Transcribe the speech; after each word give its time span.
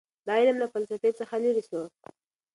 دا 0.27 0.33
علم 0.41 0.57
له 0.61 0.67
فلسفې 0.73 1.09
څخه 1.19 1.35
لیرې 1.43 1.63
سو. 1.69 1.81